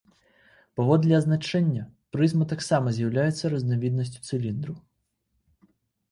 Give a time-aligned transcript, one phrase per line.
[0.79, 1.83] Паводле азначэння
[2.15, 4.73] прызма таксама з'яўляецца разнавіднасцю цыліндру.